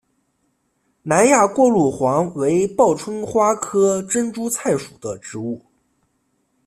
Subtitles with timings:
[1.03, 5.63] 南亚过路黄为报春花科珍珠菜属的植物。